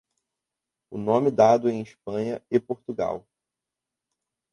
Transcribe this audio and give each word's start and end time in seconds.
o 0.89 0.97
nome 0.97 1.29
dado 1.29 1.69
em 1.69 1.83
Espanha 1.83 2.41
e 2.49 2.59
Portugal 2.59 3.23